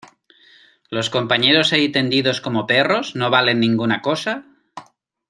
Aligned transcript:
¿los 0.89 1.11
compañeros 1.11 1.73
ahí 1.73 1.87
tendidos 1.89 2.41
como 2.45 2.65
perros, 2.65 3.15
no 3.15 3.29
valen 3.29 3.59
ninguna 3.59 4.01
cosa? 4.01 4.43